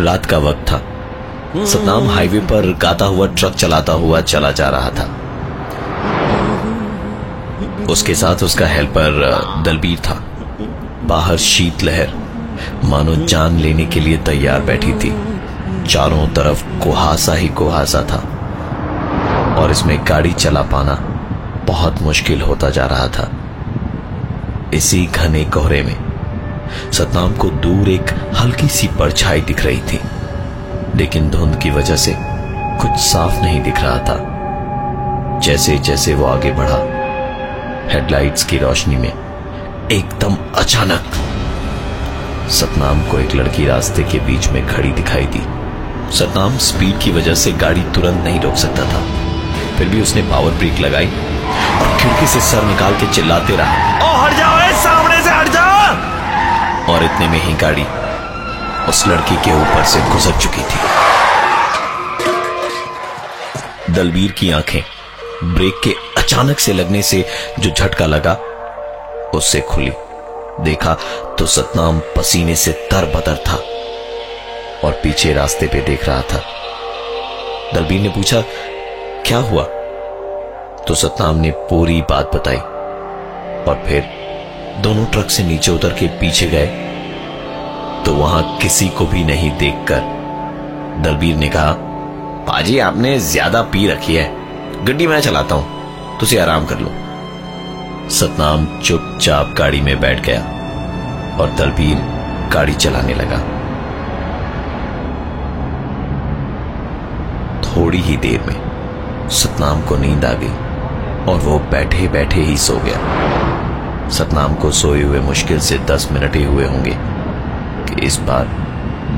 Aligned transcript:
रात 0.00 0.26
का 0.26 0.38
वक्त 0.38 0.72
था। 0.72 0.82
सतनाम 1.64 2.08
हाईवे 2.08 2.38
पर 2.38 2.76
गाता 2.76 3.04
हुआ 3.04 3.26
ट्रक 3.26 3.54
चलाता 3.54 3.92
हुआ 3.92 4.20
चला 4.20 4.50
जा 4.50 4.68
रहा 4.68 4.90
था। 4.90 5.20
उसके 7.90 8.14
साथ 8.14 8.42
उसका 8.42 8.66
हेल्पर 8.66 9.12
दलबीर 9.66 9.98
था। 9.98 10.24
बाहर 11.04 11.36
शीत 11.36 11.82
लहर 11.82 12.12
मानो 12.84 13.14
जान 13.14 13.56
लेने 13.56 13.86
के 13.86 14.00
लिए 14.00 14.16
तैयार 14.16 14.60
बैठी 14.60 14.92
थी। 14.92 15.38
चारों 15.88 16.28
तरफ़ 16.28 16.64
कुहासा 16.84 17.34
ही 17.34 17.48
कुहासा 17.48 18.02
था। 18.02 18.28
और 19.56 19.70
इसमें 19.70 20.04
गाड़ी 20.08 20.32
चला 20.32 20.62
पाना 20.62 20.94
बहुत 21.66 22.02
मुश्किल 22.02 22.40
होता 22.40 22.70
जा 22.70 22.86
रहा 22.86 23.08
था। 23.08 23.30
इसी 24.74 25.06
घने 25.06 25.44
कोहरे 25.44 25.82
में 25.82 26.03
सतनाम 26.92 27.32
को 27.32 27.48
दूर 27.48 27.88
एक 27.88 28.32
हल्की 28.36 28.68
सी 28.68 28.88
परछाई 28.88 29.40
दिख 29.40 29.64
रही 29.64 29.78
थी। 29.78 30.00
लेकिन 30.96 31.30
धुंध 31.30 31.58
की 31.58 31.70
वजह 31.70 31.96
से 31.96 32.16
कुछ 32.80 32.90
साफ़ 32.90 33.42
नहीं 33.42 33.62
दिख 33.62 33.80
रहा 33.80 33.98
था। 33.98 34.30
जैसे 35.38 35.78
जैसे 35.78 36.14
वो 36.14 36.26
आगे 36.26 36.52
बढ़ा, 36.52 36.76
हेडलाइट्स 37.92 38.44
की 38.44 38.58
रोशनी 38.58 38.96
में 38.96 39.12
एकदम 39.92 40.36
अचानक 40.54 41.04
सतनाम 42.50 43.02
को 43.02 43.18
एक 43.18 43.34
लड़की 43.34 43.66
रास्ते 43.66 44.02
के 44.02 44.18
बीच 44.18 44.48
में 44.48 44.66
खड़ी 44.66 44.88
दिखाई 44.88 45.26
दी। 45.26 45.42
सतनाम 46.16 46.58
स्पीड 46.58 46.98
की 46.98 47.12
वजह 47.12 47.34
से 47.34 47.52
गाड़ी 47.52 47.82
तुरंत 47.82 48.24
नहीं 48.24 48.40
रोक 48.40 48.54
सकता 48.54 48.82
था। 48.82 49.02
फिर 49.78 49.88
भी 49.88 50.02
उसने 50.02 50.22
पावर 50.22 50.50
ब्रेक 50.50 50.78
लगाई 50.78 51.06
और 51.80 51.98
खिड़की 52.00 52.26
से 52.26 52.40
सर 52.40 52.62
निकाल 52.62 52.94
के 52.94 53.06
चिल्लाते 53.06 53.56
रहा। 53.56 54.10
ओ, 54.10 54.24
हट 54.24 54.32
जाओ! 54.32 54.53
और 56.94 57.04
इतने 57.04 57.28
में 57.28 57.42
ही 57.42 57.54
गाड़ी 57.54 57.84
उस 58.88 59.06
लड़की 59.06 59.36
के 59.36 59.52
ऊपर 59.62 59.84
से 59.84 60.00
गुजर 60.00 60.38
चुकी 60.38 60.62
थी। 60.62 60.78
दलबीर 63.92 64.32
की 64.32 64.50
आँखें 64.50 64.82
ब्रेक 65.44 65.80
के 65.84 65.94
अचानक 66.18 66.58
से 66.58 66.72
लगने 66.72 67.02
से 67.02 67.24
जो 67.58 67.70
झटका 67.70 68.06
लगा, 68.06 68.32
उससे 69.34 69.60
खुली। 69.60 69.92
देखा 70.60 70.94
तो 71.38 71.46
सतनाम 71.46 71.98
पसीने 72.16 72.54
से 72.56 72.72
तरबतर 72.72 73.36
था 73.36 73.56
और 74.86 74.92
पीछे 74.92 75.32
रास्ते 75.32 75.66
पे 75.66 75.80
देख 75.80 76.04
रहा 76.08 76.22
था। 76.22 76.42
दलबीर 77.74 78.00
ने 78.00 78.08
पूछा, 78.08 78.40
क्या 79.26 79.38
हुआ? 79.38 79.62
तो 80.84 80.94
सतनाम 80.94 81.36
ने 81.36 81.50
पूरी 81.50 82.02
बात 82.02 82.36
बताई 82.36 82.58
और 83.64 83.82
फिर 83.86 84.00
दोनों 84.78 85.06
ट्रक 85.06 85.30
से 85.30 85.42
नीचे 85.42 85.70
उतर 85.70 85.88
के 85.88 86.06
पीछे 86.06 86.46
गए। 86.46 86.83
वहाँ 88.14 88.42
किसी 88.62 88.88
को 88.88 89.06
भी 89.06 89.24
नहीं 89.24 89.50
देखकर। 89.58 90.12
दलबीर 91.04 91.36
ने 91.36 91.48
कहा, 91.48 91.72
पाजी, 92.46 92.78
आपने 92.78 93.18
ज़्यादा 93.18 93.62
पी 93.62 93.86
रखी 93.86 94.14
है। 94.14 94.84
गड्डी 94.84 95.06
मैं 95.06 95.20
चलाता 95.20 95.54
हूँ। 95.54 96.18
तुझे 96.20 96.38
आराम 96.38 96.66
कर 96.66 96.78
लो। 96.78 96.90
सतनाम 98.10 98.66
चुपचाप 98.80 99.54
गाड़ी 99.58 99.80
में 99.80 100.00
बैठ 100.00 100.20
गया 100.26 100.40
और 101.40 101.54
दलबीर 101.58 101.96
गाड़ी 102.52 102.74
चलाने 102.74 103.14
लगा। 103.14 103.38
थोड़ी 107.66 107.98
ही 107.98 108.16
देर 108.16 108.40
में 108.40 109.28
सतनाम 109.30 109.80
को 109.82 109.96
नींद 109.96 110.24
आ 110.24 110.32
गई 110.32 111.32
और 111.32 111.40
वो 111.40 111.58
बैठे 111.70 112.08
बैठे 112.08 112.40
ही 112.40 112.56
सो 112.56 112.76
गया। 112.84 114.08
सतनाम 114.08 114.54
को 114.54 114.70
सोए 114.72 115.02
हुए 115.02 115.20
मुश्किल 115.20 115.60
से 115.60 115.78
दस 115.86 116.08
मिनट 116.12 116.36
ही 116.36 116.44
हुए 116.44 116.64
होंगे। 116.64 116.96
इस 118.02 118.16
बार 118.20 118.46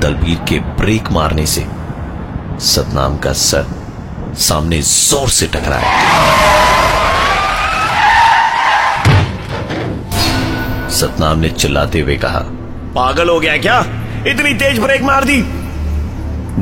दलबीर 0.00 0.38
के 0.48 0.58
ब्रेक 0.76 1.10
मारने 1.12 1.46
से 1.46 1.66
सतनाम 2.66 3.16
का 3.18 3.32
सर 3.32 3.66
सामने 4.38 4.80
ज़ोर 4.82 5.28
से 5.28 5.46
टकराया। 5.46 5.92
सतनाम 10.90 11.38
ने 11.38 11.50
चिल्लाते 11.50 12.00
हुए 12.00 12.16
कहा 12.16 12.40
पागल 12.94 13.28
हो 13.28 13.38
गया 13.40 13.56
क्या? 13.56 13.78
इतनी 14.26 14.54
तेज 14.54 14.78
ब्रेक 14.78 15.02
मार 15.02 15.24
दी। 15.24 15.40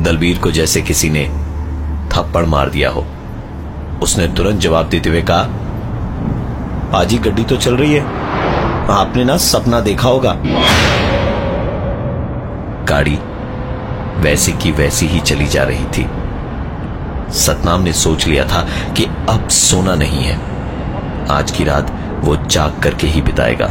दलबीर 0.03 0.37
को 0.37 0.51
जैसे 0.51 0.81
किसी 0.81 1.09
ने 1.09 1.23
थप्पड़ 2.13 2.45
मार 2.45 2.69
दिया 2.69 2.89
हो। 2.89 3.05
उसने 4.03 4.27
तुरंत 4.27 4.59
जवाब 4.61 4.89
देते 4.89 5.09
हुए 5.09 5.21
कहा 5.21 5.47
पाजी 6.91 7.17
गड्डी 7.17 7.43
तो 7.43 7.57
चल 7.57 7.77
रही 7.77 7.93
है। 7.93 8.01
आपने 8.91 9.23
ना 9.23 9.37
सपना 9.37 9.79
देखा 9.79 10.09
होगा। 10.09 10.35
गाड़ी 12.89 13.19
वैसे 14.21 14.51
की 14.51 14.71
वैसी 14.71 15.07
ही 15.07 15.19
चली 15.19 15.45
जा 15.45 15.63
रही 15.63 15.85
थी। 15.85 16.09
सतनाम 17.33 17.81
ने 17.81 17.93
सोच 17.93 18.27
लिया 18.27 18.45
था 18.45 18.67
कि 18.93 19.05
अब 19.29 19.49
सोना 19.49 19.95
नहीं 19.95 20.23
है। 20.23 20.39
आज 21.31 21.51
की 21.51 21.63
रात 21.63 21.91
वो 22.19 22.35
जाग 22.35 22.79
करके 22.83 23.07
ही 23.07 23.21
बिताएगा। 23.21 23.67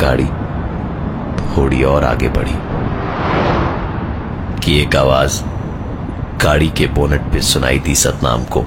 गाड़ी 0.00 0.26
थोड़ी 1.56 1.82
और 1.82 2.04
आगे 2.04 2.28
बढ़ी। 2.28 2.54
कि 4.60 4.82
एक 4.82 4.96
आवाज़ 4.96 5.42
गाड़ी 6.44 6.68
के 6.68 6.86
बोनट 6.86 7.20
पे 7.20 7.40
सुनाई 7.40 7.78
दी 7.78 7.94
सतनाम 7.94 8.44
को। 8.44 8.64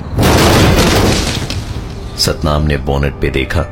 सतनाम 2.18 2.62
ने 2.62 2.78
बोनट 2.78 3.14
पे 3.22 3.30
देखा। 3.30 3.66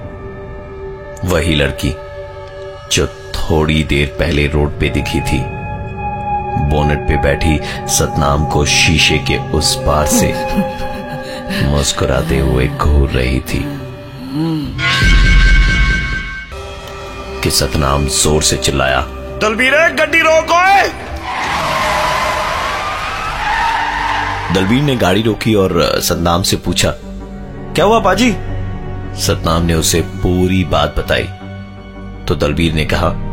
वही 1.25 1.55
लड़की 1.55 1.95
जो 2.91 3.16
थोड़ी 3.49 3.83
देर 3.83 4.07
पहले 4.19 4.47
रोड 4.47 4.79
पे 4.79 4.89
दिखी 4.89 5.21
थी। 5.21 5.39
बोनट 6.69 6.99
पे 6.99 7.17
बैठी 7.17 7.59
सतनाम 7.87 8.45
को 8.45 8.65
शीशे 8.65 9.17
के 9.17 9.37
उस 9.37 9.75
पार 9.75 10.05
से 10.05 10.33
मुस्कुराते 11.65 12.39
हुए 12.39 12.67
घूर 12.67 13.09
रही 13.09 13.39
थी। 13.39 13.63
कि 17.43 17.51
सतनाम 17.51 18.07
ज़ोर 18.07 18.43
से 18.43 18.57
चिल्लाया 18.57 19.01
दलबीर 19.41 19.73
गड्डी 19.73 20.19
रोको 20.19 20.61
दलबीर 24.53 24.81
ने 24.81 24.95
गाड़ी 24.95 25.21
रोकी 25.21 25.55
और 25.55 26.01
सतनाम 26.01 26.43
से 26.43 26.57
पूछा 26.57 26.91
क्या 27.75 27.85
हुआ 27.85 27.99
पाजी? 27.99 28.31
सतनाम 29.21 29.65
ने 29.65 29.73
उसे 29.73 30.01
पूरी 30.01 30.63
बात 30.63 30.95
बताई। 30.99 31.27
तो 32.27 32.35
दलबीर 32.35 32.73
ने 32.73 32.85
कहा 32.85 33.26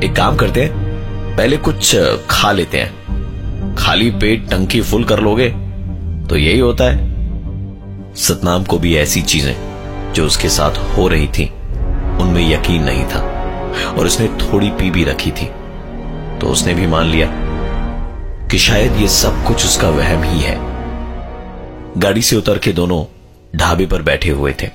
एक 0.00 0.14
काम 0.16 0.36
करते 0.36 0.62
हैं, 0.62 1.36
पहले 1.36 1.56
कुछ 1.58 1.96
खा 2.30 2.52
लेते 2.52 2.78
हैं। 2.78 3.74
खाली 3.76 4.10
पेट 4.10 4.48
टंकी 4.50 4.80
फुल 4.82 5.04
कर 5.04 5.20
लोगे 5.20 5.48
तो 6.28 6.36
यही 6.36 6.58
होता 6.58 6.84
है। 6.84 8.14
सतनाम 8.18 8.64
को 8.64 8.78
भी 8.78 8.94
ऐसी 8.96 9.22
चीज़ें, 9.22 9.54
जो 10.14 10.26
उसके 10.26 10.48
साथ 10.48 10.78
हो 10.96 11.06
रही 11.08 11.28
थी, 11.28 11.46
उनमें 12.20 12.42
यकीन 12.42 12.82
नहीं 12.82 13.04
था, 13.04 13.20
और 13.90 14.06
उसने 14.06 14.28
थोड़ी 14.40 14.70
पी 14.70 14.90
भी 14.90 15.04
रखी 15.04 15.30
थी 15.32 15.50
तो 16.40 16.46
उसने 16.46 16.74
भी 16.74 16.86
मान 16.86 17.06
लिया 17.06 17.28
कि 18.50 18.58
शायद 18.58 19.00
ये 19.00 19.08
सब 19.10 19.44
कुछ 19.46 19.64
उसका 19.64 19.88
वहम 19.90 20.22
ही 20.22 20.40
है। 20.40 20.58
गाड़ी 21.98 22.22
से 22.22 22.36
उतर 22.36 22.58
के 22.58 22.72
दोनों 22.72 23.04
ढाबे 23.58 23.86
पर 23.86 24.02
बैठे 24.02 24.30
हुए 24.30 24.54
थे। 24.62 24.68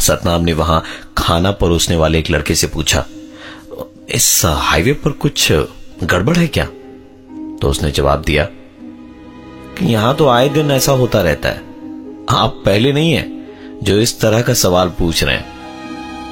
सतनाम 0.00 0.42
ने 0.42 0.52
वहाँ 0.54 0.82
खाना 1.18 1.50
परोसने 1.52 1.96
वाले 1.96 2.18
एक 2.18 2.30
लड़के 2.30 2.54
से 2.54 2.66
पूछा 2.66 3.04
इस 4.14 4.42
हाईवे 4.44 4.92
पर 4.92 5.10
कुछ 5.10 5.52
गड़बड़ 6.04 6.36
है 6.36 6.46
क्या? 6.46 6.64
तो 7.60 7.68
उसने 7.68 7.90
जवाब 7.90 8.22
दिया 8.22 8.44
कि 9.78 9.92
यहाँ 9.92 10.14
तो 10.14 10.28
आए 10.28 10.48
दिन 10.48 10.70
ऐसा 10.70 10.92
होता 10.92 11.20
रहता 11.20 11.48
है। 11.48 11.56
आप 12.30 12.62
पहले 12.66 12.92
नहीं 12.92 13.12
है 13.12 13.46
जो 13.82 13.96
इस 13.96 14.20
तरह 14.20 14.42
का 14.42 14.54
सवाल 14.54 14.88
पूछ 14.88 15.24
रहे 15.24 15.36
हैं। 15.36 15.44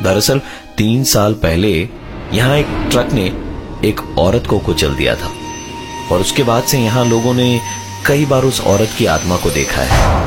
दरअसल, 0.03 0.41
तीन 0.77 1.05
साल 1.05 1.35
पहले 1.35 1.89
यहाँ 2.33 2.57
एक 2.57 2.67
ट्रक 2.91 3.13
ने 3.13 3.27
एक 3.89 4.19
औरत 4.19 4.47
को 4.47 4.59
कुचल 4.59 4.95
दिया 4.95 5.15
था 5.15 5.33
और 6.13 6.21
उसके 6.21 6.43
बाद 6.43 6.63
से 6.63 6.79
यहाँ 6.79 7.05
लोगों 7.05 7.35
ने 7.35 7.61
कई 8.07 8.27
बार 8.27 8.45
उस 8.45 8.61
औरत 8.61 8.91
की 8.99 9.07
आत्मा 9.07 9.37
को 9.37 9.51
देखा 9.51 9.83
है। 9.85 10.19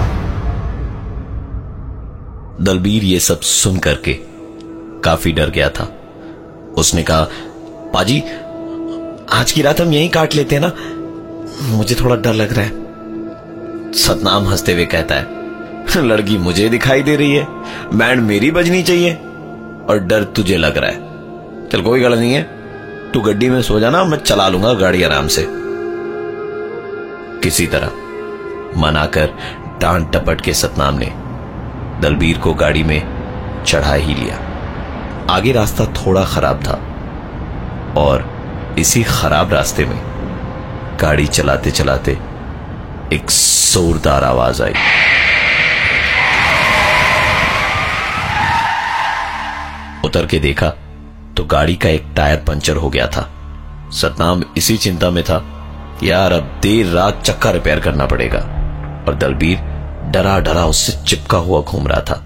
दलबीर 2.61 3.03
ये 3.03 3.19
सब 3.19 3.39
सुन 3.41 3.77
करके 3.77 4.13
काफ़ी 5.03 5.31
डर 5.31 5.49
गया 5.49 5.69
था। 5.69 5.97
उसने 6.77 7.03
कहा, 7.03 7.27
पाजी, 7.93 8.23
आज 9.33 9.51
की 9.51 9.61
रात 9.61 9.81
हम 9.81 9.93
यहीं 9.93 10.09
काट 10.09 10.35
लेते 10.35 10.55
हैं 10.55 10.61
ना? 10.61 10.71
मुझे 11.77 11.95
थोड़ा 11.95 12.15
डर 12.15 12.33
लग 12.33 12.53
रहा 12.53 12.61
है। 12.61 12.71
सतनाम 13.93 14.47
हँसते 14.47 14.73
हुए 14.73 14.85
कहता 14.85 15.15
है, 15.15 15.41
लड़की 15.97 16.37
मुझे 16.37 16.69
दिखाई 16.69 17.03
दे 17.03 17.15
रही 17.15 17.35
है, 17.35 17.47
बैंड 17.93 18.21
मेरी 18.21 18.51
बजनी 18.51 18.83
चाहिए, 18.83 19.13
और 19.89 19.99
डर 19.99 20.23
तुझे 20.23 20.57
लग 20.57 20.77
रहा 20.77 20.89
है। 20.89 20.97
चल, 21.69 21.81
कोई 21.81 22.01
गलत 22.01 22.19
नहीं 22.19 22.33
है। 22.33 22.43
तू 23.11 23.21
गड्डी 23.21 23.49
में 23.49 23.61
सो 23.61 23.79
जाना, 23.79 24.03
मैं 24.03 24.17
चला 24.17 24.47
लूँगा 24.47 24.73
गाड़ी 24.73 25.03
आराम 25.03 25.27
से। 25.27 25.47
किसी 27.43 27.67
तरह 27.67 27.91
मनाकर 28.81 29.29
डांट 29.81 30.13
टपट 30.13 30.41
के 30.41 30.53
सतनाम 30.53 30.95
ने 30.97 31.13
दलबीर 32.01 32.37
को 32.37 32.53
गाड़ी 32.53 32.83
में 32.83 33.01
चढ़ा 33.67 33.93
ही 33.93 34.15
लिया। 34.15 34.50
आगे 35.31 35.51
रास्ता 35.51 35.85
थोड़ा 35.85 36.23
खराब 36.25 36.63
था 36.63 36.73
और 37.97 38.29
इसी 38.79 39.03
खराब 39.03 39.53
रास्ते 39.53 39.85
में 39.85 39.99
गाड़ी 41.01 41.27
चलाते 41.27 41.71
चलाते 41.71 42.11
एक 43.13 43.31
जोरदार 43.31 44.23
आवाज़ 44.23 44.61
आई। 44.63 44.73
उतर 50.05 50.25
के 50.25 50.39
देखा 50.39 50.69
तो 51.37 51.43
गाड़ी 51.45 51.75
का 51.75 51.89
एक 51.89 52.05
टायर 52.15 52.37
पंचर 52.37 52.75
हो 52.75 52.89
गया 52.89 53.07
था। 53.07 53.21
सतनाम 53.91 54.43
इसी 54.57 54.77
चिंता 54.77 55.09
में 55.09 55.23
था 55.23 55.43
यार 56.03 56.31
अब 56.31 56.59
देर 56.61 56.85
रात 56.87 57.21
चक्का 57.23 57.51
रिपेयर 57.51 57.79
करना 57.79 58.05
पड़ेगा 58.05 58.39
और 59.07 59.15
दलबीर 59.15 59.57
डरा 60.11 60.39
डरा 60.39 60.65
उससे 60.65 60.91
चिपका 61.07 61.37
हुआ 61.37 61.61
घूम 61.61 61.87
रहा 61.87 62.01
था। 62.01 62.21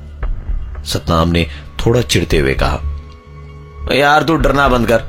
सतनाम 0.84 1.30
ने 1.30 1.48
थोड़ा 1.80 2.02
चिढ़ते 2.02 2.40
हुए 2.40 2.54
कहा 2.54 2.80
यार, 3.92 4.24
तू 4.24 4.36
डरना 4.36 4.68
बंद 4.68 4.88
कर। 4.88 5.04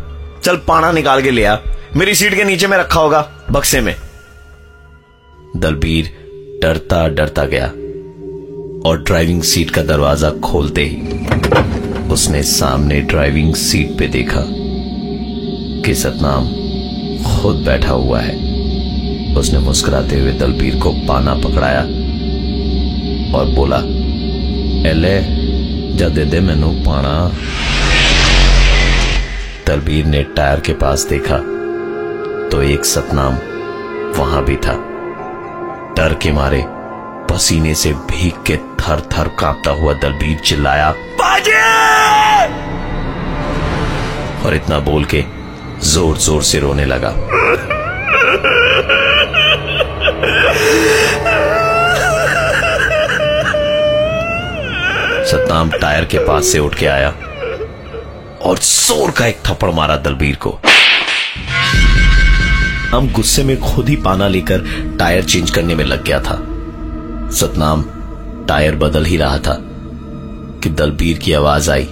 चल, 0.45 0.57
पाना 0.57 0.93
निकाल 0.93 1.23
के 1.23 1.31
ले 1.31 1.45
आ। 1.45 1.57
मेरी 1.97 2.15
सीट 2.15 2.35
के 2.35 2.45
नीचे 2.45 2.67
में 2.67 2.77
रखा 2.79 3.01
होगा, 3.01 3.29
बक्से 3.51 3.81
में। 3.81 3.95
दलबीर 5.57 6.11
डरता 6.63 7.07
डरता 7.09 7.45
गया 7.45 7.67
और 8.89 9.03
ड्राइविंग 9.03 9.43
सीट 9.43 9.71
का 9.71 9.83
दरवाज़ा 9.83 10.31
खोलते 10.45 10.85
ही 10.85 10.97
उसने 12.09 12.43
सामने 12.43 13.01
ड्राइविंग 13.01 13.55
सीट 13.55 13.97
पे 13.99 14.07
देखा 14.07 14.43
कि 15.83 15.95
सतनाम 15.95 16.45
खुद 17.25 17.57
बैठा 17.57 17.93
हुआ 17.93 18.21
है। 18.21 18.35
उसने 19.37 19.59
मुस्कुराते 19.59 20.21
हुए 20.21 20.33
दलबीर 20.33 20.79
को 20.79 20.91
पाना 21.09 21.35
पकड़ाया 21.35 21.81
और 23.39 23.47
बोला, 23.47 23.79
एले 24.91 25.19
जा 25.97 26.09
दे 26.09 26.25
दे 26.25 26.41
मैनू 26.41 26.71
पाना। 26.87 27.33
दलबीर 29.67 30.05
ने 30.07 30.23
टायर 30.37 30.61
के 30.61 30.73
पास 30.73 31.03
देखा 31.09 31.37
तो 32.51 32.61
एक 32.63 32.85
सतनाम 32.85 33.35
वहाँ 34.19 34.45
भी 34.45 34.57
था। 34.57 34.75
डर 35.97 36.15
के 36.23 36.33
मारे 36.33 36.63
पसीने 37.31 37.75
से 37.75 37.93
भीग 38.11 38.43
के 38.47 38.57
थर 38.81 39.01
थर 39.13 39.29
कांपता 39.41 39.71
हुआ 39.71 39.95
दलबीर 39.95 40.39
चिल्लाया, 40.41 40.91
बाजी! 41.21 41.53
और 44.47 44.55
इतना 44.55 44.79
बोल 44.81 45.05
के 45.05 45.25
ज़ोर 45.85 46.17
ज़ोर 46.19 46.43
से 46.43 46.59
रोने 46.59 46.85
लगा। 46.85 47.11
सतनाम 55.27 55.71
टायर 55.71 56.05
के 56.05 56.19
पास 56.19 56.45
से 56.47 56.59
उठ 56.59 56.75
के 56.75 56.87
आया। 56.87 57.15
और 58.47 58.59
ज़ोर 58.59 59.11
का 59.11 59.27
एक 59.27 59.39
थप्पड़ 59.47 59.71
मारा 59.71 59.97
दलबीर 59.97 60.37
को। 60.37 60.51
हम 62.91 63.11
गुस्से 63.13 63.43
में 63.45 63.59
खुद 63.61 63.89
ही 63.89 63.97
पाना 63.97 64.29
लेकर 64.29 64.65
टायर 64.99 65.25
चेंज 65.25 65.51
करने 65.51 65.75
में 65.75 65.85
लग 65.85 66.05
गया 66.05 66.21
था। 66.21 66.37
सतनाम 67.37 67.83
टायर 68.49 68.77
बदल 68.77 69.05
ही 69.05 69.17
रहा 69.17 69.39
था 69.39 69.57
कि 70.63 70.71
दलबीर 70.71 71.19
की 71.19 71.33
आवाज़ 71.33 71.71
आई, 71.71 71.85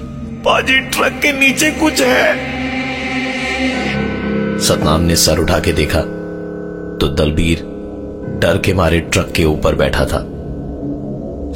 बाजी, 0.44 0.78
ट्रक 0.90 1.20
के 1.22 1.32
नीचे 1.32 1.70
कुछ 1.70 2.00
है? 2.00 2.52
सतनाम 4.60 5.00
ने 5.00 5.16
सर 5.16 5.38
उठा 5.38 5.58
के 5.58 5.72
देखा 5.72 6.00
तो 7.00 7.08
दलबीर 7.16 7.62
डर 8.40 8.58
के 8.58 8.74
मारे 8.74 9.00
ट्रक 9.02 9.32
के 9.36 9.44
ऊपर 9.44 9.74
बैठा 9.74 10.04
था। 10.04 10.18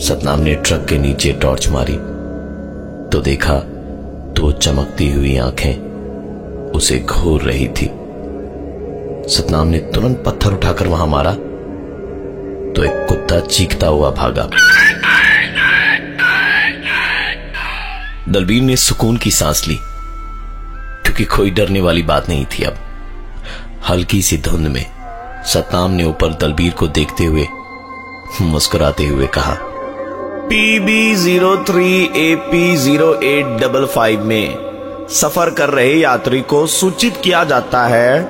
सतनाम 0.03 0.41
ने 0.41 0.55
ट्रक 0.57 0.87
के 0.89 0.99
नीचे 0.99 1.33
टॉर्च 1.33 1.69
मारी 1.69 1.97
तो 3.13 3.21
देखा 3.23 3.61
दो 4.39 4.51
चमकती 4.53 5.11
हुई 5.13 5.37
आँखें 5.37 6.71
उसे 6.71 6.99
घूर 7.01 7.43
रही 7.43 7.67
थी। 7.69 7.87
सतनाम 9.29 9.67
ने 9.67 9.79
तुरंत 9.95 10.23
पत्थर 10.27 10.53
उठाकर 10.53 10.87
वहाँ 10.87 11.07
मारा 11.07 11.33
तो 12.73 12.85
एक 12.85 13.07
कुत्ता 13.09 13.41
चीखता 13.41 13.87
हुआ 13.87 14.11
भागा। 14.11 14.49
दलबीर 18.29 18.63
ने 18.63 18.77
सुकून 18.77 19.17
की 19.17 19.31
सांस 19.31 19.67
ली, 19.69 19.79
क्योंकि 21.05 21.25
कोई 21.27 21.51
डरने 21.51 21.81
वाली 21.81 22.03
बात 22.03 22.29
नहीं 22.29 22.45
थी 22.47 22.65
अब। 22.65 22.77
हल्की 23.89 24.23
सी 24.23 24.39
धुंध 24.39 24.69
में 24.69 24.85
सतनाम 25.45 25.91
ने 25.91 26.05
ऊपर 26.05 26.35
दलबीर 26.35 26.73
को 26.73 26.89
देखते 26.89 27.25
हुए 27.25 27.47
मुस्कुराते 28.43 29.07
हुए 29.07 29.27
कहा 29.27 29.57
PB 30.49 31.15
zero 31.15 31.57
three 31.65 31.89
A 32.17 32.35
P 32.51 32.77
zero 32.77 33.13
eight 33.25 33.47
double 33.61 33.85
five 33.95 34.23
में 34.25 35.09
सफ़र 35.11 35.51
कर 35.59 35.71
रहे 35.71 35.93
यात्री 35.95 36.41
को 36.53 36.67
सूचित 36.67 37.17
किया 37.25 37.43
जाता 37.45 37.85
है 37.87 38.21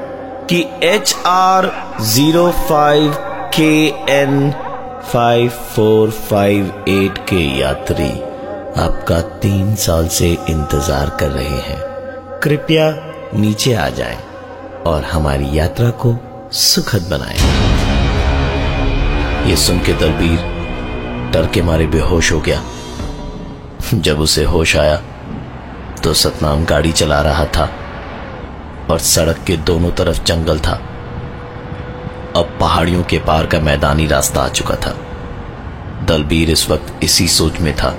कि 0.51 0.61
H 0.85 1.15
R 1.27 1.71
zero 2.15 2.51
five 2.69 3.15
K 3.57 3.71
N 4.13 4.51
five 5.13 5.51
four 5.77 6.11
five 6.11 6.85
eight 6.89 7.19
के 7.29 7.45
यात्री 7.61 8.11
आपका 8.83 9.21
तीन 9.41 9.75
साल 9.87 10.09
से 10.19 10.33
इंतज़ार 10.51 11.17
कर 11.21 11.31
रहे 11.31 11.61
हैं 11.69 11.81
कृपया 12.43 12.91
नीचे 13.35 13.75
आ 13.75 13.89
जाएँ 14.01 14.19
और 14.87 15.05
हमारी 15.05 15.59
यात्रा 15.59 15.91
को 16.05 16.17
सुखद 16.59 17.09
बनाएँ। 17.11 17.39
ये 19.49 19.57
सुन 19.57 19.79
के 19.79 19.93
दलबीर 19.93 20.58
डर 21.33 21.47
के 21.47 21.63
मारे 21.63 21.87
बेहोश 21.87 22.33
हो 22.33 22.41
गया। 22.41 22.63
जब 23.95 24.21
उसे 24.21 24.45
होश 24.45 24.77
आया 24.77 24.97
तो 26.03 26.13
सतनाम 26.15 26.65
गाड़ी 26.65 26.93
चला 26.93 27.21
रहा 27.23 27.45
था 27.47 27.69
और 28.91 28.99
सड़क 28.99 29.39
के 29.47 29.57
दोनों 29.57 29.91
तरफ़ 29.91 30.23
जंगल 30.25 30.59
था। 30.59 30.75
अब 32.37 32.57
पहाड़ियों 32.61 33.03
के 33.03 33.19
पार 33.19 33.47
का 33.47 33.61
मैदानी 33.61 34.07
रास्ता 34.07 34.41
आ 34.41 34.49
चुका 34.49 34.75
था। 34.77 34.95
दलबीर 36.05 36.51
इस 36.51 36.69
वक्त 36.71 37.05
इसी 37.05 37.29
सोच 37.29 37.61
में 37.61 37.75
था 37.77 37.91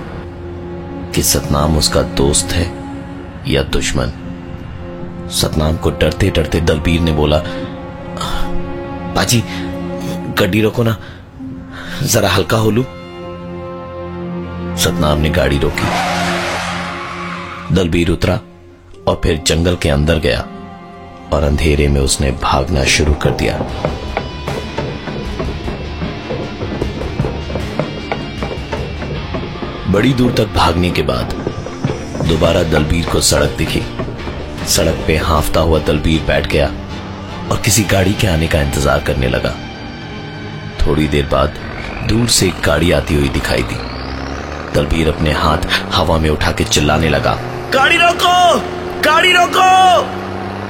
कि 1.16 1.24
सतनाम 1.24 1.78
उसका 1.78 2.02
दोस्त 2.02 2.52
है 2.52 2.72
या 3.48 3.64
दुश्मन। 3.64 4.14
सतनाम 5.32 5.78
को 5.78 5.92
डरते 5.92 6.30
डरते 6.30 6.62
दलबीर 6.62 7.02
ने 7.02 7.12
बोला, 7.12 7.42
बाजी, 9.16 9.44
गड्डी 10.40 10.62
रोको 10.62 10.84
ना, 10.84 10.98
जरा 12.04 12.30
हल्का 12.30 12.58
हो 12.58 12.72
लू। 12.72 12.84
सतनाम 14.80 15.20
ने 15.20 15.30
गाड़ी 15.30 15.58
रोकी। 15.60 15.88
दलबीर 17.76 18.10
उतरा 18.10 18.40
और 19.08 19.20
फिर 19.24 19.42
जंगल 19.48 19.76
के 19.76 19.90
अंदर 19.90 20.20
गया 20.20 20.40
और 21.34 21.44
अंधेरे 21.44 21.88
में 21.88 22.00
उसने 22.02 22.32
भागना 22.44 22.84
शुरू 22.94 23.14
कर 23.24 23.32
दिया। 23.32 23.58
बड़ी 29.90 30.14
दूर 30.14 30.32
तक 30.34 30.54
भागने 30.56 30.92
के 30.92 31.02
बाद 31.02 31.34
दोबारा 32.28 32.64
दलबीर 32.72 33.06
को 33.06 33.22
सड़क 33.24 33.58
दिखी। 33.58 33.82
सड़क 34.68 35.04
पे 35.08 35.18
हाफता 35.26 35.60
हुआ 35.60 35.80
दलबीर 35.84 36.22
बैठ 36.24 36.48
गया 36.48 36.68
और 37.52 37.62
किसी 37.66 37.84
गाड़ी 37.92 38.14
के 38.14 38.28
आने 38.28 38.48
का 38.48 38.62
इंतज़ार 38.62 39.00
करने 39.04 39.30
लगा। 39.30 39.54
थोड़ी 40.82 41.08
देर 41.08 41.26
बाद 41.28 41.50
दूर 42.10 42.28
से 42.30 42.48
एक 42.48 42.62
गाड़ी 42.66 42.92
आती 42.92 43.16
हुई 43.16 43.30
दिखाई 43.30 43.64
दी। 43.64 43.78
दलबीर 44.74 45.10
अपने 45.10 45.32
हाथ 45.32 45.58
हवा 45.94 46.18
में 46.18 46.30
उठा 46.30 46.52
के 46.52 46.64
चिल्लाने 46.64 47.10
लगा। 47.10 47.38
गाड़ी 47.74 47.98
रोको! 47.98 48.60
गाड़ी 49.02 49.32
रोको! 49.34 49.98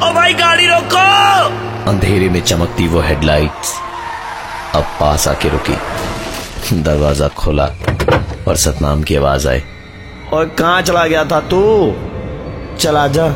ओ 0.08 0.14
भाई 0.14 0.34
गाड़ी 0.34 0.68
रोको! 0.68 1.06
अंधेरे 1.90 2.30
में 2.30 2.42
चमकती 2.42 2.88
वो 2.88 3.02
हेडलाइट्स 3.02 3.74
अब 4.76 4.84
पास 5.00 5.28
आके 5.28 5.50
रुकी। 5.50 5.78
दरवाज़ा 6.82 7.28
खोला 7.28 7.66
और 8.48 8.56
सतनाम 8.56 9.04
की 9.04 9.16
आवाज़ 9.16 9.48
आई। 9.48 9.64
और 10.34 10.46
कहाँ 10.46 10.82
चला 10.82 11.08
गया 11.08 11.26
था 11.26 11.40
तू? 11.40 11.96
चला 12.80 13.08
जा। 13.08 13.28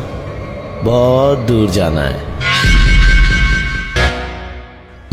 बहुत 0.83 1.37
दूर 1.37 1.69
जाना 1.69 2.01
है। 2.01 2.33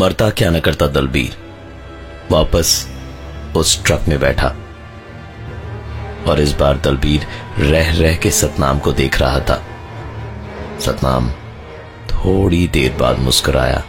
मरता 0.00 0.30
क्या 0.30 0.50
न 0.50 0.60
करता 0.60 0.86
दलबीर 0.86 1.36
वापस 2.30 2.88
उस 3.56 3.84
ट्रक 3.84 4.04
में 4.08 4.20
बैठा। 4.20 4.54
और 6.28 6.40
इस 6.40 6.52
बार 6.52 6.80
दलबीर 6.84 7.26
रह 7.58 7.90
रह 7.98 8.16
के 8.16 8.30
सतनाम 8.30 8.78
को 8.78 8.92
देख 8.92 9.20
रहा 9.20 9.40
था। 9.40 9.60
सतनाम 10.80 11.30
थोड़ी 12.10 12.66
देर 12.68 12.96
बाद 13.00 13.18
मुस्कुराया 13.18 13.82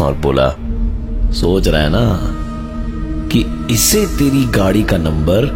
और 0.00 0.14
बोला, 0.14 0.48
सोच 1.32 1.68
रहा 1.68 1.82
है 1.82 1.88
ना 1.90 2.20
कि 3.32 3.44
इसे 3.70 4.06
तेरी 4.06 4.44
गाड़ी 4.44 4.82
का 4.82 4.96
नंबर 4.96 5.46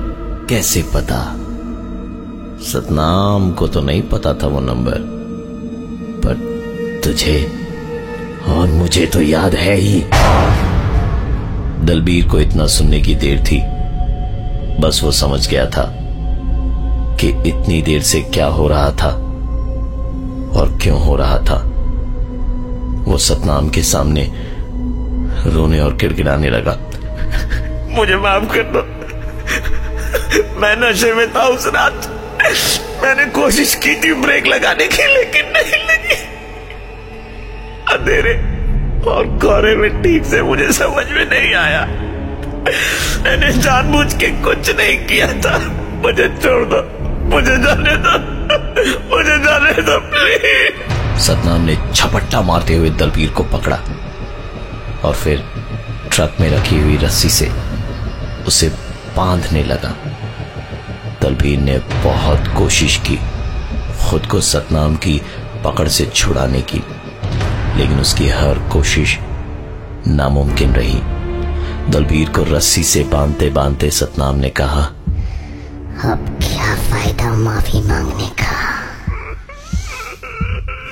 कैसे 0.49 0.83
पता? 0.95 1.25
सतनाम 2.63 3.51
को 3.53 3.69
तो 3.69 3.81
नहीं 3.81 4.03
पता 4.03 4.35
था 4.35 4.47
वो 4.47 4.61
नंबर, 4.61 4.99
पर 6.25 6.35
तुझे 7.05 7.41
और 8.49 8.67
मुझे 8.69 9.07
तो 9.07 9.21
याद 9.21 9.55
है 9.55 9.75
ही। 9.75 10.01
दलबीर 11.87 12.29
को 12.29 12.41
इतना 12.41 12.67
सुनने 12.67 13.01
की 13.01 13.15
देर 13.15 13.45
थी। 13.45 13.61
बस 14.81 15.01
वो 15.05 15.11
समझ 15.13 15.49
गया 15.49 15.67
था 15.67 15.99
कि 17.21 17.29
इतनी 17.29 17.83
देर 17.83 18.03
से 18.03 18.21
क्या 18.21 18.47
हो 18.47 18.69
रहा 18.69 18.91
था 18.91 19.09
और 20.61 20.79
क्यों 20.83 21.01
हो 21.01 21.17
रहा 21.17 21.39
था। 21.39 21.69
वो 23.11 23.19
सतनाम 23.19 23.69
के 23.69 23.83
सामने 23.83 24.33
रोने 25.51 25.81
और 25.81 25.97
गिड़गिड़ाने 25.97 26.51
लगा। 26.51 26.79
मुझे 27.89 28.17
माफ़ 28.17 28.45
कर 28.45 28.63
दो। 28.63 28.81
मैं 30.61 30.77
नशे 30.77 31.15
में 31.15 31.35
था 31.35 31.43
उस 31.43 31.67
रात। 31.67 32.09
मैंने 33.03 33.25
कोशिश 33.25 33.75
की 33.75 33.95
थी 33.95 34.15
ब्रेक 34.15 34.47
लगाने 34.47 34.87
की, 34.87 35.15
लेकिन 35.15 35.47
नहीं 35.47 35.85
लगी। 35.85 36.15
अंधेरे 37.95 38.35
और 39.11 39.27
कोहरे 39.27 39.77
में 39.77 40.03
ठीक 40.03 40.25
से 40.25 40.43
मुझे 40.43 40.73
समझ 40.73 41.07
में 41.11 41.25
नहीं 41.31 41.55
आया। 41.55 41.81
मैंने 42.63 43.53
जानबूझ 43.53 44.13
के 44.15 44.27
कुछ 44.27 44.71
नहीं 44.77 44.97
किया 44.99 45.27
था। 45.27 45.59
मुझे 46.05 46.29
छोड़ 46.29 46.65
दो। 46.69 46.83
मुझे 47.27 47.57
जाने 47.59 47.97
दो। 47.97 48.13
मुझे 49.11 49.39
जाने 49.45 49.73
दो 49.83 49.99
प्लीज़ 50.01 51.21
सतनाम 51.21 51.61
ने 51.61 51.77
छपट्टा 51.95 52.41
मारते 52.41 52.75
हुए 52.75 52.91
दलबीर 52.91 53.31
को 53.31 53.43
पकड़ा 53.43 53.77
और 55.05 55.15
फिर 55.15 55.45
ट्रक 56.13 56.37
में 56.41 56.51
रखी 56.51 56.79
हुई 56.81 56.97
रस्सी 56.97 57.29
से 57.29 57.51
उसे 58.47 58.69
बांधने 59.17 59.65
लगा। 59.65 59.95
दलबीर 61.23 61.59
ने 61.59 61.79
बहुत 61.79 62.49
कोशिश 62.49 62.97
की, 62.97 63.19
खुद 64.07 64.27
को 64.27 64.41
सतनाम 64.41 64.97
की 64.97 65.21
पकड़ 65.65 65.89
से 65.89 66.07
छुड़ाने 66.07 66.61
की, 66.61 66.83
लेकिन 67.77 68.01
उसकी 68.01 68.29
हर 68.29 68.69
कोशिश 68.73 69.19
नामुमकिन 70.09 70.73
रही। 70.73 71.01
दलबीर 71.91 72.29
को 72.29 72.43
रस्सी 72.45 72.83
से 72.85 73.03
बांधते 73.05 73.49
बांधते 73.51 73.91
सतनाम 73.91 74.37
ने 74.37 74.51
कहा 74.51 74.83
अब 76.11 76.39
क्या 76.43 76.75
फ़ायदा 76.91 77.33
माफ़ी 77.37 77.81
मांगने 77.81 78.29
का? 78.41 78.53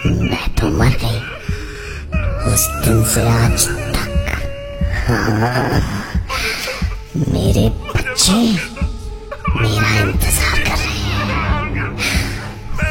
मैं 0.07 0.49
तो 0.55 0.69
मर 0.79 0.93
गई। 1.03 1.21
उस 2.53 2.67
दिन 2.85 3.03
से 3.05 3.23
आज 3.29 3.67
तक। 3.69 4.09
हाँ, 5.07 5.81
मेरे 7.17 7.69
बच्चे 7.69 8.39
मेरा 9.61 9.99
इंतज़ार 10.01 10.59
कर 10.59 10.77
रहे 10.77 10.99
हैं। 11.07 11.19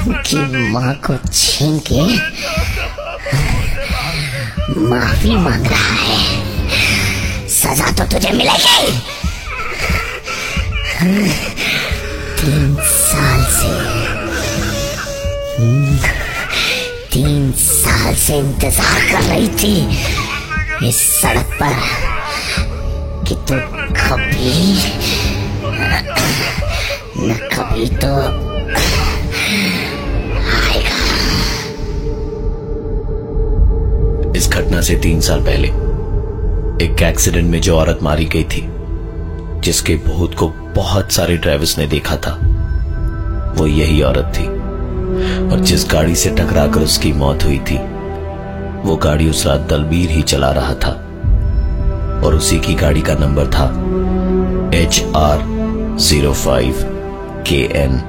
उनकी 0.08 0.72
माँ 0.72 0.94
को 1.06 1.18
छीन 1.34 1.80
के 1.92 2.02
माफ़ी 4.90 5.36
मांग 5.36 5.66
रहा 5.66 5.94
है। 5.96 6.20
सजा 7.70 7.90
तो 7.98 8.04
तुझे 8.12 8.30
मिलेगी 8.34 8.92
तीन 12.40 12.76
साल 12.92 13.44
से 13.56 13.74
तीन 17.14 17.52
साल 17.58 18.16
से 18.16 18.38
इंतज़ार 18.38 19.02
कर 19.12 19.22
रही 19.24 19.48
थी 19.60 20.88
इस 20.88 21.02
सड़क 21.22 21.54
पर 21.62 21.76
कि 23.28 23.36
तू 23.50 23.60
कभी 24.00 24.56
न 27.28 27.38
कभी 27.54 27.88
तो 28.04 28.16
आएगा 30.56 30.98
इस 34.38 34.50
घटना 34.50 34.82
से 34.82 34.96
तीन 35.04 35.22
साल 35.22 35.42
पहले 35.44 35.89
एक 36.82 37.02
एक्सीडेंट 37.02 37.52
में 37.52 37.62
जो 37.62 37.76
औरत 37.78 38.00
मारी 38.04 38.26
गई 38.26 38.44
थी, 38.44 38.62
जिसके 39.62 39.96
भूत 39.96 40.36
को 40.36 40.48
बहुत 40.76 41.12
सारे 41.12 41.36
ड्राइवर्स 41.38 41.78
ने 41.78 41.88
देखा 41.88 42.16
था, 42.18 42.32
वो 43.58 43.68
यही 43.68 44.02
औरत 44.02 44.32
थी। 44.36 44.46
और 45.50 45.60
जिस 45.60 45.86
गाड़ी 45.92 46.16
से 46.16 46.30
टकराकर 46.30 46.80
उसकी 46.80 47.12
मौत 47.14 47.44
हुई 47.44 47.58
थी, 47.60 47.78
वो 48.84 48.96
गाड़ी 48.96 49.30
उस 49.30 49.46
रात 49.48 49.68
दलबीर 49.70 50.10
ही 50.10 50.22
चला 50.22 50.52
रहा 50.52 50.74
था। 50.74 50.92
और 52.26 52.36
उसी 52.36 52.60
की 52.60 52.74
गाड़ी 52.74 53.02
का 53.02 53.14
नंबर 53.14 53.48
था 53.48 53.66
H 54.78 55.04
R 55.16 55.40
zero 56.00 56.34
five 56.34 56.76
K 57.48 57.62
N 57.76 58.02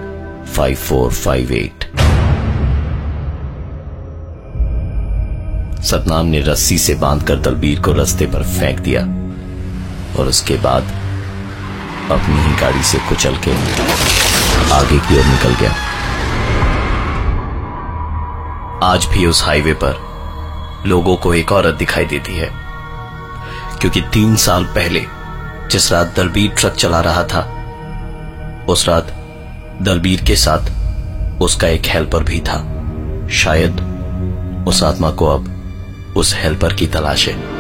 five 0.52 0.76
four 0.76 1.10
five 1.10 1.52
eight 1.52 1.79
Satnam 5.82 6.26
ने 6.26 6.40
रस्सी 6.40 6.76
से 6.78 6.94
बांधकर 6.94 7.36
दलबीर 7.36 7.80
को 7.80 7.92
रास्ते 7.92 8.26
पर 8.26 8.42
फेंक 8.48 8.78
दिया 8.78 9.00
और 10.18 10.28
उसके 10.28 10.54
बाद 10.56 10.82
अपनी 12.10 12.42
ही 12.42 12.56
गाड़ी 12.60 12.82
से 12.82 12.98
कुचल 12.98 13.36
के 13.36 13.52
आगे 14.74 14.98
की 14.98 15.18
ओर 15.18 15.24
निकल 15.24 15.54
गया। 15.60 15.70
आज 18.84 19.06
भी 19.06 19.26
उस 19.26 19.42
हाईवे 19.44 19.72
पर 19.74 19.96
लोगों 20.86 21.16
को 21.16 21.34
एक 21.34 21.52
औरत 21.52 21.74
दिखाई 21.74 22.04
देती 22.04 22.36
है, 22.36 22.50
क्योंकि 23.80 24.00
तीन 24.12 24.36
साल 24.36 24.64
पहले 24.64 25.04
जिस 25.70 25.90
रात 25.92 26.12
दलबीर 26.16 26.50
ट्रक 26.50 26.74
चला 26.74 27.00
रहा 27.00 27.24
था, 27.24 27.40
उस 28.68 28.88
रात 28.88 29.14
दलबीर 29.82 30.22
के 30.22 30.36
साथ 30.36 31.40
उसका 31.42 31.68
एक 31.68 31.86
हेल्पर 31.86 32.24
भी 32.24 32.40
था। 32.40 32.58
शायद 33.34 34.64
उस 34.68 34.82
आत्मा 34.82 35.10
को 35.10 35.26
अब 35.26 35.56
उस 36.20 36.34
हेल्पर 36.34 36.72
की 36.72 36.86
तलाश 36.86 37.28
है। 37.28 37.59